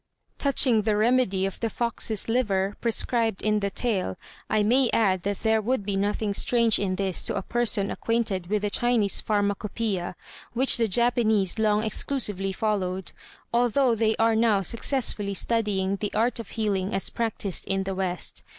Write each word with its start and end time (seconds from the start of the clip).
Touching 0.39 0.81
the 0.81 0.97
remedy 0.97 1.45
of 1.45 1.59
the 1.59 1.69
fox's 1.69 2.27
liver, 2.27 2.75
prescribed 2.81 3.43
in 3.43 3.59
the 3.59 3.69
tale, 3.69 4.17
I 4.49 4.63
may 4.63 4.89
add 4.91 5.21
that 5.21 5.41
there 5.41 5.61
would 5.61 5.85
be 5.85 5.95
nothing 5.95 6.33
strange 6.33 6.79
in 6.79 6.95
this 6.95 7.21
to 7.25 7.35
a 7.35 7.43
person 7.43 7.91
acquainted 7.91 8.47
with 8.47 8.63
the 8.63 8.71
Chinese 8.71 9.21
pharmacopoeia, 9.21 10.15
which 10.53 10.77
the 10.77 10.87
Japanese 10.87 11.59
long 11.59 11.83
exclusively 11.83 12.51
followed, 12.51 13.11
although 13.53 13.93
they 13.93 14.15
are 14.17 14.35
now 14.35 14.63
successfully 14.63 15.35
studying 15.35 15.97
the 15.97 16.11
art 16.15 16.39
of 16.39 16.49
healing 16.49 16.95
as 16.95 17.11
practised 17.11 17.65
in 17.67 17.83
the 17.83 17.93
West. 17.93 18.41